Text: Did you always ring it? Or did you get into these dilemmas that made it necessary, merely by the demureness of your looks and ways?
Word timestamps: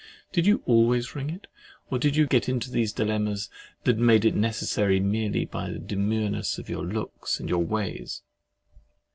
Did 0.31 0.47
you 0.47 0.63
always 0.65 1.13
ring 1.15 1.29
it? 1.29 1.45
Or 1.91 1.99
did 1.99 2.15
you 2.15 2.25
get 2.25 2.49
into 2.49 2.71
these 2.71 2.91
dilemmas 2.91 3.51
that 3.83 3.99
made 3.99 4.25
it 4.25 4.33
necessary, 4.33 4.99
merely 4.99 5.45
by 5.45 5.69
the 5.69 5.77
demureness 5.77 6.57
of 6.57 6.69
your 6.69 6.83
looks 6.83 7.39
and 7.39 7.51
ways? 7.69 8.23